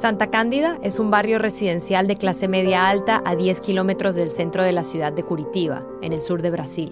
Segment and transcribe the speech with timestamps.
[0.00, 4.62] Santa Cándida es un barrio residencial de clase media alta a 10 kilómetros del centro
[4.62, 6.90] de la ciudad de Curitiba, en el sur de Brasil.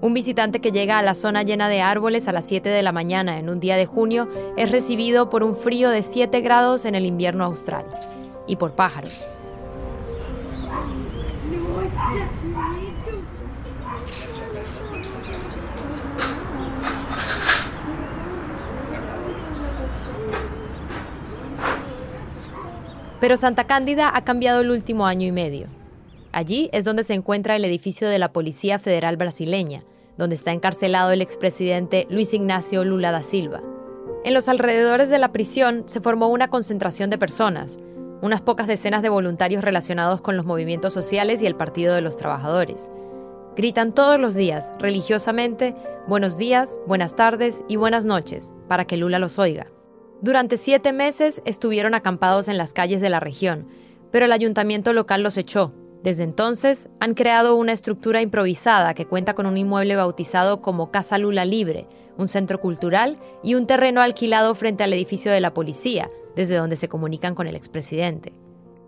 [0.00, 2.92] Un visitante que llega a la zona llena de árboles a las 7 de la
[2.92, 6.94] mañana en un día de junio es recibido por un frío de 7 grados en
[6.94, 7.84] el invierno austral
[8.46, 9.26] y por pájaros.
[23.24, 25.68] Pero Santa Cándida ha cambiado el último año y medio.
[26.30, 29.82] Allí es donde se encuentra el edificio de la Policía Federal Brasileña,
[30.18, 33.62] donde está encarcelado el expresidente Luis Ignacio Lula da Silva.
[34.26, 37.78] En los alrededores de la prisión se formó una concentración de personas,
[38.20, 42.18] unas pocas decenas de voluntarios relacionados con los movimientos sociales y el Partido de los
[42.18, 42.90] Trabajadores.
[43.56, 45.74] Gritan todos los días, religiosamente,
[46.06, 49.68] buenos días, buenas tardes y buenas noches, para que Lula los oiga.
[50.22, 53.68] Durante siete meses estuvieron acampados en las calles de la región,
[54.10, 55.72] pero el ayuntamiento local los echó.
[56.02, 61.18] Desde entonces han creado una estructura improvisada que cuenta con un inmueble bautizado como Casa
[61.18, 66.10] Lula Libre, un centro cultural y un terreno alquilado frente al edificio de la policía,
[66.36, 68.32] desde donde se comunican con el expresidente.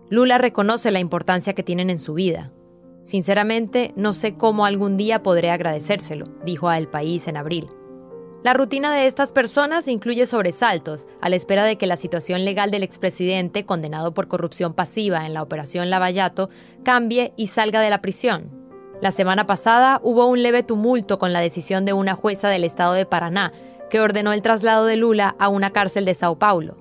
[0.09, 2.51] Lula reconoce la importancia que tienen en su vida.
[3.03, 7.67] Sinceramente, no sé cómo algún día podré agradecérselo, dijo a El País en abril.
[8.43, 12.69] La rutina de estas personas incluye sobresaltos, a la espera de que la situación legal
[12.69, 16.49] del expresidente, condenado por corrupción pasiva en la operación Lavallato,
[16.83, 18.51] cambie y salga de la prisión.
[19.01, 22.93] La semana pasada hubo un leve tumulto con la decisión de una jueza del estado
[22.93, 23.53] de Paraná,
[23.89, 26.77] que ordenó el traslado de Lula a una cárcel de Sao Paulo.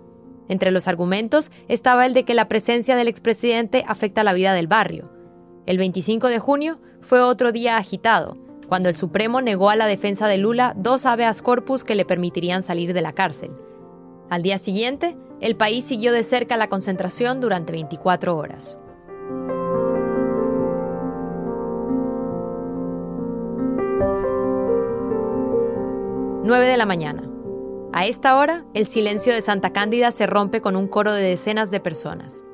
[0.48, 4.66] Entre los argumentos estaba el de que la presencia del expresidente afecta la vida del
[4.66, 5.10] barrio.
[5.64, 10.26] El 25 de junio fue otro día agitado cuando el Supremo negó a la defensa
[10.26, 13.52] de Lula dos habeas corpus que le permitirían salir de la cárcel.
[14.28, 18.78] Al día siguiente, el país siguió de cerca la concentración durante 24 horas.
[26.42, 27.28] Nueve de la mañana.
[27.92, 31.70] A esta hora, el silencio de Santa Cándida se rompe con un coro de decenas
[31.70, 32.44] de personas.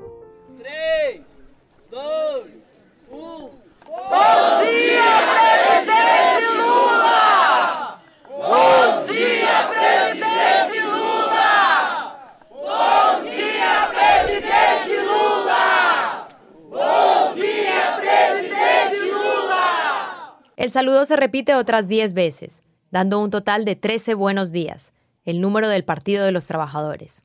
[20.72, 24.92] Saludo se repite otras 10 veces, dando un total de 13 buenos días,
[25.24, 27.22] el número del Partido de los Trabajadores.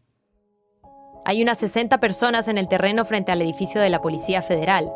[1.26, 4.92] Hay unas 60 personas en el terreno frente al edificio de la Policía Federal.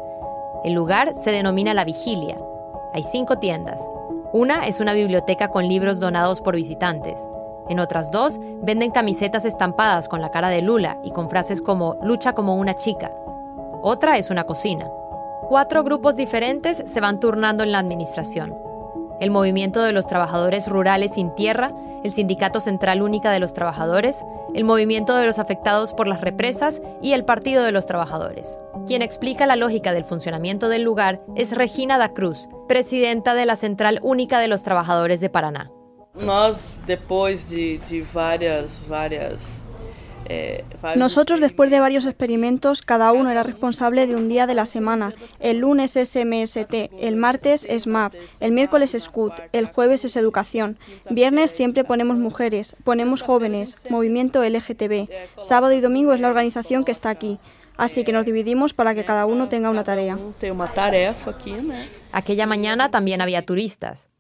[0.64, 2.38] El lugar se denomina La Vigilia.
[2.94, 3.90] Hay cinco tiendas.
[4.34, 7.20] Una es una biblioteca con libros donados por visitantes.
[7.70, 11.98] En otras dos venden camisetas estampadas con la cara de Lula y con frases como
[12.04, 13.12] lucha como una chica.
[13.82, 14.90] Otra es una cocina.
[15.52, 18.56] Cuatro grupos diferentes se van turnando en la administración.
[19.20, 21.74] El Movimiento de los Trabajadores Rurales sin Tierra,
[22.06, 24.24] el Sindicato Central Única de los Trabajadores,
[24.54, 28.62] el Movimiento de los Afectados por las Represas y el Partido de los Trabajadores.
[28.88, 33.58] Quien explica la lógica del funcionamiento del lugar es Regina da Cruz, presidenta de la
[33.58, 35.70] Central Única de los Trabajadores de Paraná.
[36.88, 39.61] después de, de varias, varias eh,
[40.96, 45.14] Nosotros, después de varios experimentos, cada uno era responsable de un día de la semana.
[45.40, 50.16] El lunes es MST, el martes es MAP, el miércoles es CUT, el jueves es
[50.16, 50.78] educación.
[51.10, 55.10] Viernes siempre ponemos mujeres, ponemos jóvenes, movimiento LGTB.
[55.40, 57.40] Sábado y domingo es la organización que está aquí.
[57.78, 60.18] Así que nos dividimos para que cada uno tenga una tarea.
[62.12, 64.11] Aquella mañana también había turistas.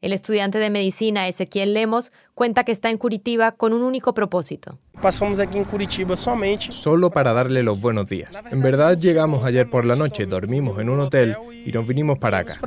[0.00, 4.78] El estudiante de medicina Ezequiel Lemos cuenta que está en Curitiba con un único propósito.
[5.02, 6.70] Pasamos aquí en Curitiba solamente.
[6.70, 8.30] Solo para darle los buenos días.
[8.52, 11.36] En verdad llegamos ayer por la noche, dormimos en un hotel
[11.66, 12.60] y nos vinimos para acá.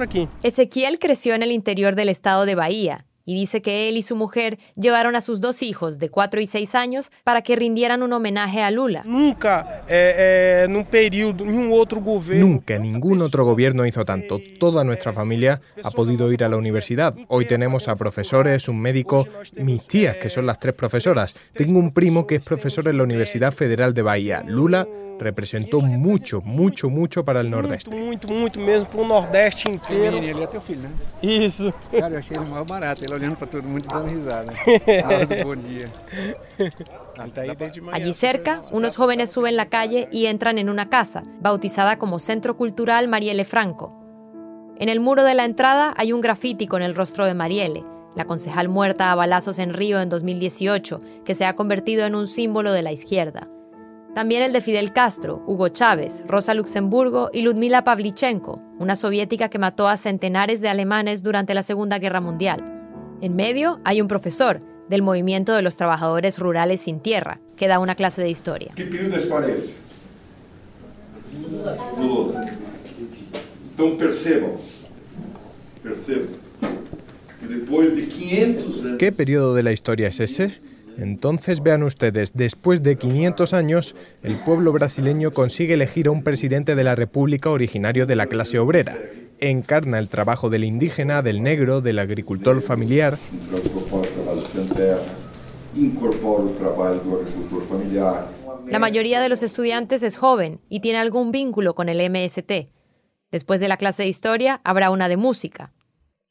[0.43, 4.17] Ezequiel creció en el interior del estado de Bahía y dice que él y su
[4.17, 8.11] mujer llevaron a sus dos hijos de 4 y 6 años para que rindieran un
[8.11, 9.03] homenaje a Lula.
[9.05, 12.45] Nunca, eh, en un periodo, ningún otro gobierno.
[12.45, 14.41] Nunca, ningún otro gobierno hizo tanto.
[14.59, 17.15] Toda nuestra familia ha podido ir a la universidad.
[17.29, 19.25] Hoy tenemos a profesores, un médico,
[19.55, 21.33] mis tías, que son las tres profesoras.
[21.53, 24.43] Tengo un primo que es profesor en la Universidad Federal de Bahía.
[24.45, 24.85] Lula
[25.21, 27.95] representó mucho, mucho, mucho para el Nordeste.
[27.95, 30.17] Mucho, mucho, mesmo para el Nordeste inteiro.
[30.17, 30.89] Ele é teu filho, né?
[31.21, 31.73] Isso.
[31.91, 34.53] Cara, eu achei ele mais barato, ele olhando para todo mundo e dando risada.
[35.43, 35.89] bom día.
[37.91, 42.57] Allí cerca, unos jóvenes suben la calle y entran en una casa, bautizada como Centro
[42.57, 43.97] Cultural Marielle Franco.
[44.79, 47.85] En el muro de la entrada hay un grafiti con el rostro de Marielle,
[48.15, 52.27] la concejal muerta a balazos en Río en 2018, que se ha convertido en un
[52.27, 53.47] símbolo de la izquierda.
[54.13, 59.57] También el de Fidel Castro, Hugo Chávez, Rosa Luxemburgo y Ludmila Pavlichenko, una soviética que
[59.57, 62.61] mató a centenares de alemanes durante la Segunda Guerra Mundial.
[63.21, 64.59] En medio hay un profesor
[64.89, 68.73] del movimiento de los trabajadores rurales sin tierra, que da una clase de historia.
[68.75, 69.73] ¿Qué periodo de historia es?
[71.97, 72.45] Lula.
[73.69, 74.61] Entonces percebo,
[75.81, 76.25] percebo
[77.39, 78.97] que después de 500 años...
[78.99, 80.59] ¿Qué periodo de la historia es ese?
[81.01, 86.75] Entonces vean ustedes, después de 500 años, el pueblo brasileño consigue elegir a un presidente
[86.75, 88.99] de la República originario de la clase obrera.
[89.39, 93.17] Encarna el trabajo del indígena, del negro, del agricultor familiar.
[98.67, 102.69] La mayoría de los estudiantes es joven y tiene algún vínculo con el MST.
[103.31, 105.71] Después de la clase de historia habrá una de música.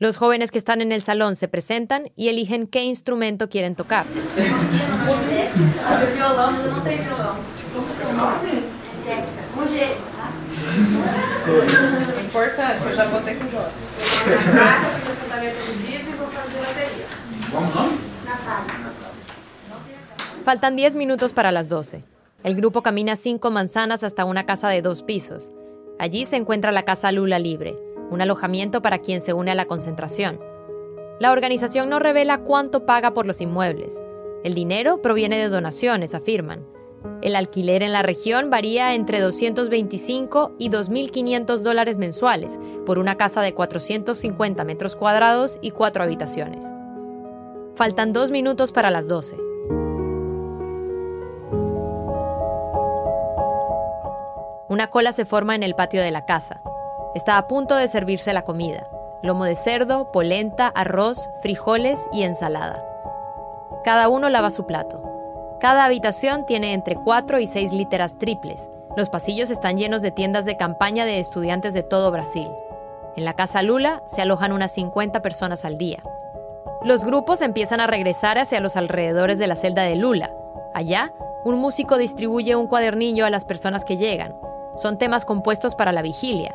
[0.01, 4.07] Los jóvenes que están en el salón se presentan y eligen qué instrumento quieren tocar.
[20.47, 22.03] Faltan 10 minutos para las 12.
[22.43, 25.53] El grupo camina cinco manzanas hasta una casa de dos pisos.
[25.99, 27.77] Allí se encuentra la Casa Lula Libre,
[28.11, 30.41] un alojamiento para quien se une a la concentración.
[31.21, 34.03] La organización no revela cuánto paga por los inmuebles.
[34.43, 36.67] El dinero proviene de donaciones, afirman.
[37.23, 43.43] El alquiler en la región varía entre 225 y 2.500 dólares mensuales por una casa
[43.43, 46.65] de 450 metros cuadrados y cuatro habitaciones.
[47.75, 49.37] Faltan dos minutos para las 12.
[54.69, 56.63] Una cola se forma en el patio de la casa.
[57.13, 58.87] Está a punto de servirse la comida.
[59.21, 62.85] Lomo de cerdo, polenta, arroz, frijoles y ensalada.
[63.83, 65.03] Cada uno lava su plato.
[65.59, 68.71] Cada habitación tiene entre 4 y 6 literas triples.
[68.97, 72.49] Los pasillos están llenos de tiendas de campaña de estudiantes de todo Brasil.
[73.17, 76.05] En la casa Lula se alojan unas 50 personas al día.
[76.85, 80.31] Los grupos empiezan a regresar hacia los alrededores de la celda de Lula.
[80.75, 81.13] Allá,
[81.45, 84.37] un músico distribuye un cuadernillo a las personas que llegan.
[84.77, 86.55] Son temas compuestos para la vigilia,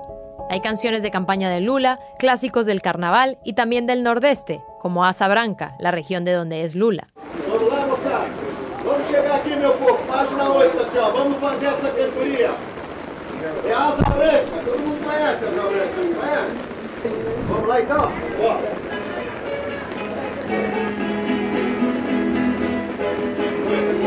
[0.50, 5.28] hay canciones de campaña de Lula, clásicos del carnaval y también del nordeste, como Asa
[5.28, 7.08] Branca, la región de donde es Lula.
[7.50, 8.26] Vamos lá, moçada.
[8.84, 9.98] Vamos chegar aqui, meu povo.
[10.08, 11.12] Página 8 aqui, ó.
[11.12, 12.52] Vamos fazer essa cantoria.
[13.68, 14.64] É a Asa Branca.
[14.64, 16.76] Todo mundo conhece a Asa Branca, não conhece?
[17.50, 18.12] Vamos lá, então?
[18.42, 18.58] Ó.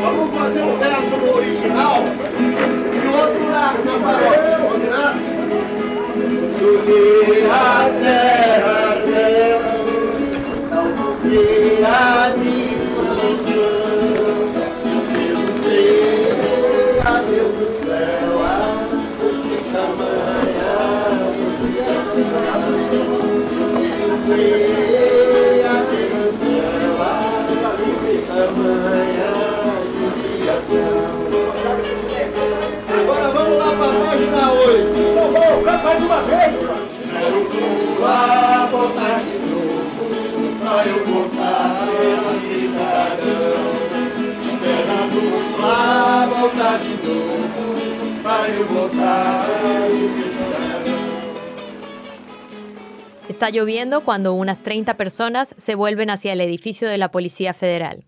[0.00, 5.37] Vamos fazer um verso no original e outro na, na paródia, combinado?
[6.58, 8.67] Subir a
[40.84, 43.78] voltar a ser cidadão.
[44.44, 49.58] Esperando lá voltar de novo, pra eu voltar a ser.
[53.28, 58.04] Está lloviendo cuando unas 30 personas se vuelven hacia el edificio de la Policía Federal.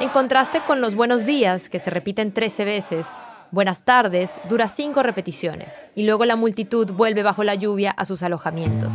[0.00, 3.08] En contraste con los buenos días, que se repiten 13 veces,
[3.50, 8.22] buenas tardes dura 5 repeticiones y luego la multitud vuelve bajo la lluvia a sus
[8.22, 8.94] alojamientos.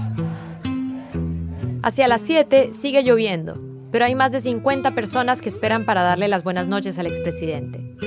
[1.81, 3.59] Hacia las 7 sigue lloviendo,
[3.91, 7.97] pero hay más de 50 personas que esperan para darle las buenas noches al expresidente.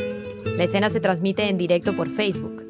[0.57, 2.65] La escena se transmite en directo por Facebook.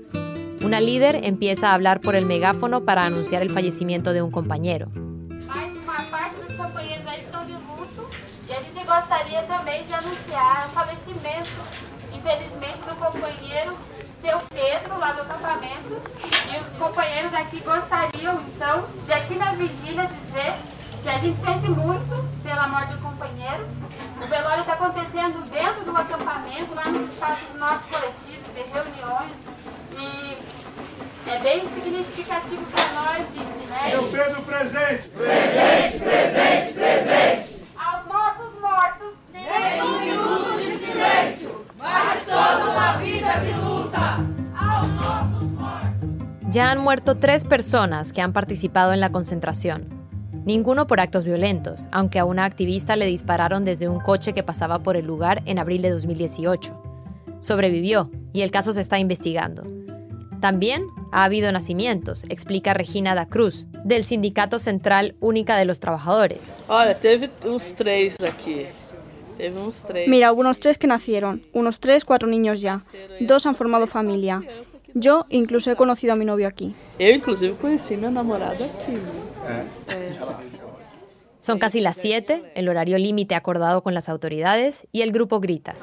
[0.64, 4.90] Una líder empieza a hablar por el megáfono para anunciar el fallecimiento de un compañero.
[9.26, 11.50] Gostaria também de anunciar o falecimento,
[12.12, 13.76] infelizmente, do companheiro
[14.22, 16.00] seu Pedro, lá do acampamento.
[16.50, 20.52] E os companheiros aqui gostariam, então, de aqui na vigília dizer
[21.02, 23.66] que a gente sente muito pela morte do companheiro.
[24.22, 29.32] O velório está acontecendo dentro do acampamento, lá no espaço do nosso coletivo, de reuniões.
[29.92, 33.90] E é bem significativo para nós isso, né?
[33.90, 35.08] Seu Pedro presente!
[35.08, 37.45] Presente, presente, presente!
[46.56, 49.90] Ya han muerto tres personas que han participado en la concentración.
[50.46, 54.82] Ninguno por actos violentos, aunque a una activista le dispararon desde un coche que pasaba
[54.82, 56.72] por el lugar en abril de 2018.
[57.40, 59.64] Sobrevivió y el caso se está investigando.
[60.40, 66.54] También ha habido nacimientos, explica Regina da Cruz, del Sindicato Central Única de los Trabajadores.
[70.08, 72.80] Mira, hubo unos tres que nacieron, unos tres, cuatro niños ya.
[73.20, 74.42] Dos han formado familia.
[74.98, 76.74] Yo incluso he conocido a mi novio aquí.
[76.98, 78.98] Eu, inclusive, conheci meu namorado aqui.
[81.36, 85.74] Son casi las 7, el horario límite acordado con las autoridades, y el grupo grita.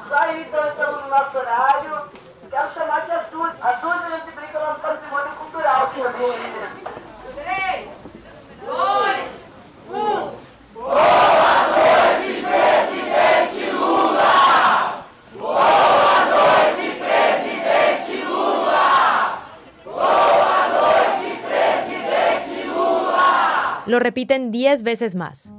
[23.94, 25.54] Lo repiten 10 veces más.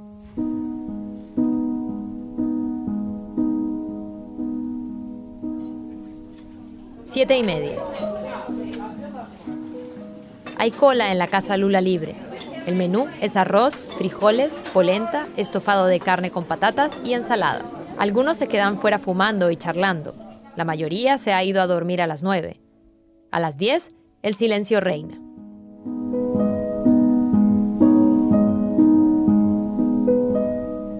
[7.01, 7.77] Siete y media.
[10.57, 12.15] Hay cola en la casa Lula Libre.
[12.65, 17.61] El menú es arroz, frijoles, polenta, estofado de carne con patatas y ensalada.
[17.97, 20.13] Algunos se quedan fuera fumando y charlando.
[20.57, 22.59] La mayoría se ha ido a dormir a las 9.
[23.31, 25.24] A las 10, el silencio reina.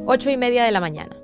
[0.07, 1.15] Ocho y media de la mañana.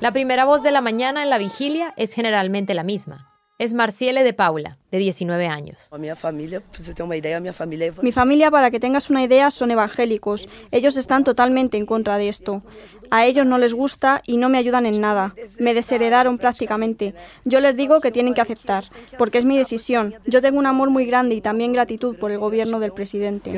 [0.00, 3.31] La primera voz de la mañana en la vigilia es generalmente la misma.
[3.62, 5.86] Es Marciele de Paula, de 19 años.
[5.92, 8.04] A minha família, para você ter uma ideia, a minha família é evangélica.
[8.04, 10.48] Mi familia, para que tengas una idea, son evangélicos.
[10.72, 12.64] Ellos están totalmente en contra de esto.
[13.12, 15.36] A ellos no les gusta y no me ayudan en nada.
[15.60, 17.14] Me desheredaron prácticamente.
[17.44, 18.82] Yo les digo que tienen que aceptar,
[19.16, 20.12] porque es mi decisión.
[20.26, 23.52] Yo tengo un amor muy grande y también gratitud por el gobierno del presidente.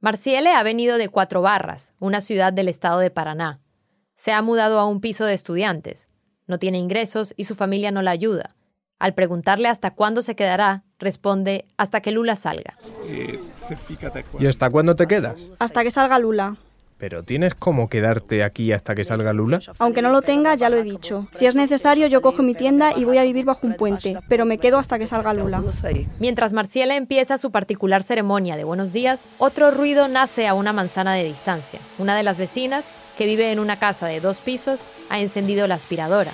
[0.00, 3.60] Marciele ha venido de Cuatro Barras, una ciudad del estado de Paraná.
[4.16, 6.08] Se ha mudado a un piso de estudiantes.
[6.46, 8.54] No tiene ingresos y su familia no la ayuda.
[8.98, 12.76] Al preguntarle hasta cuándo se quedará, responde hasta que Lula salga.
[14.38, 15.48] ¿Y hasta cuándo te quedas?
[15.58, 16.56] Hasta que salga Lula.
[17.02, 19.60] ¿Pero tienes cómo quedarte aquí hasta que salga Lula?
[19.80, 21.26] Aunque no lo tenga, ya lo he dicho.
[21.32, 24.44] Si es necesario, yo cojo mi tienda y voy a vivir bajo un puente, pero
[24.44, 25.64] me quedo hasta que salga Lula.
[26.20, 31.14] Mientras Marciela empieza su particular ceremonia de buenos días, otro ruido nace a una manzana
[31.14, 31.80] de distancia.
[31.98, 32.88] Una de las vecinas,
[33.22, 36.32] que vive en una casa de dos pisos, ha encendido la aspiradora.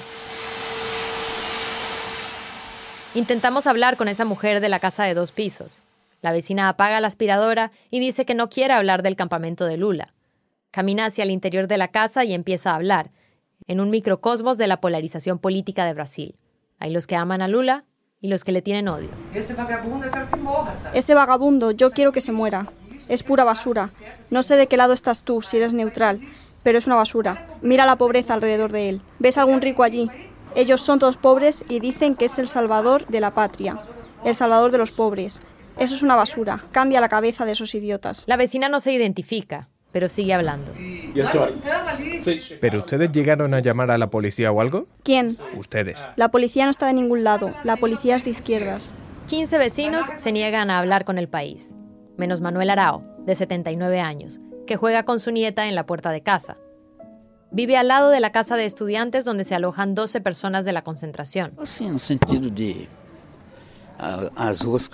[3.15, 5.83] Intentamos hablar con esa mujer de la casa de dos pisos.
[6.23, 10.15] La vecina apaga la aspiradora y dice que no quiere hablar del campamento de Lula.
[10.71, 13.11] Camina hacia el interior de la casa y empieza a hablar,
[13.67, 16.37] en un microcosmos de la polarización política de Brasil.
[16.79, 17.85] Hay los que aman a Lula
[18.23, 19.11] y los que le tienen odio.
[19.35, 19.55] Ese
[21.15, 22.73] vagabundo, yo quiero que se muera.
[23.11, 23.91] Es pura basura.
[24.31, 26.21] No sé de qué lado estás tú, si eres neutral,
[26.63, 27.47] pero es una basura.
[27.63, 29.01] Mira la pobreza alrededor de él.
[29.19, 30.11] ¿Ves algún rico allí?
[30.55, 33.81] Ellos son todos pobres y dicen que es el salvador de la patria,
[34.25, 35.43] el salvador de los pobres.
[35.79, 36.59] Eso es una basura.
[36.73, 38.25] Cambia la cabeza de esos idiotas.
[38.27, 40.73] La vecina no se identifica, pero sigue hablando.
[42.61, 44.87] ¿Pero ustedes llegaron a llamar a la policía o algo?
[45.05, 45.37] ¿Quién?
[45.57, 46.01] Ustedes.
[46.17, 47.55] La policía no está de ningún lado.
[47.63, 48.95] La policía es de izquierdas.
[49.29, 51.75] 15 vecinos se niegan a hablar con el país,
[52.17, 56.21] menos Manuel Arao, de 79 años, que juega con su nieta en la puerta de
[56.21, 56.57] casa.
[57.51, 60.83] Vive al lado de la casa de estudiantes donde se alojan 12 personas de la
[60.83, 61.55] concentración.
[61.65, 61.99] Ficaram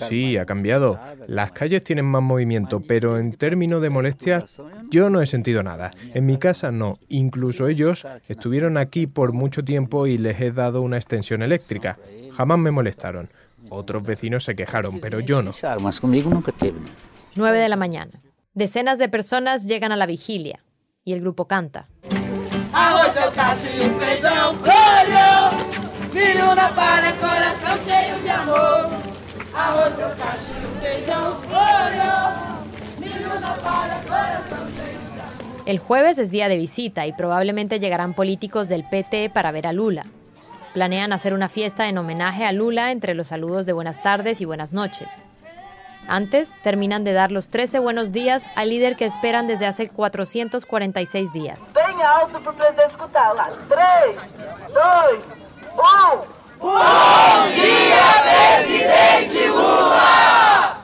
[0.08, 0.98] Sí, ha cambiado.
[1.26, 5.90] Las calles tienen más movimiento, pero en términos de molestias, yo no he sentido nada.
[6.14, 6.98] En mi casa no.
[7.08, 11.98] Incluso ellos estuvieron aquí por mucho tiempo y les he dado una extensión eléctrica.
[12.32, 13.28] Jamás me molestaron.
[13.68, 15.52] Otros vecinos se quejaron, pero yo no.
[15.52, 16.78] fecharam, mas comigo nunca teve.
[16.78, 17.14] não.
[17.36, 18.12] 9 de la mañana.
[18.54, 20.60] Decenas de personas llegan a la vigilia
[21.04, 21.88] y el grupo canta.
[22.72, 23.66] Arroz, cacho
[23.98, 24.54] feijão,
[27.84, 28.90] cheio de amor.
[29.54, 32.54] Arroz, cacho feijão, cheio de amor.
[35.66, 39.72] El jueves es día de visita y probablemente llegarán políticos del PT para ver a
[39.72, 40.06] Lula.
[40.74, 44.44] Planean hacer una fiesta en homenaje a Lula entre los saludos de buenas tardes y
[44.44, 45.08] buenas noches.
[46.08, 51.32] Antes, terminan de dar los 13 buenos días al líder que esperan desde hace 446
[51.32, 51.72] días.
[51.72, 53.50] Bem alto para presidente escutá-la.
[53.68, 54.16] 3,
[54.72, 55.24] 2,
[55.74, 56.34] 1.
[56.60, 60.83] Bom dia, presidente Lula!